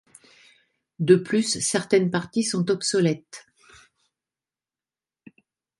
[0.97, 3.45] De plus, certaines parties sont obsolètes.